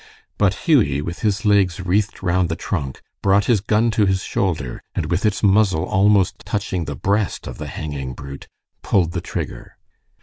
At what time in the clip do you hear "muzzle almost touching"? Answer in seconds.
5.43-6.85